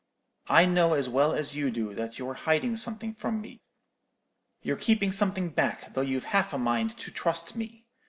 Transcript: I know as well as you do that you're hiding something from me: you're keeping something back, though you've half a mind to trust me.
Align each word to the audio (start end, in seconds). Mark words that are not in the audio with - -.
I 0.47 0.65
know 0.65 0.95
as 0.95 1.07
well 1.07 1.31
as 1.35 1.55
you 1.55 1.69
do 1.69 1.93
that 1.93 2.17
you're 2.17 2.33
hiding 2.33 2.75
something 2.75 3.13
from 3.13 3.39
me: 3.39 3.61
you're 4.63 4.75
keeping 4.75 5.11
something 5.11 5.49
back, 5.49 5.93
though 5.93 6.01
you've 6.01 6.23
half 6.23 6.53
a 6.53 6.57
mind 6.57 6.97
to 6.97 7.11
trust 7.11 7.55
me. 7.55 7.85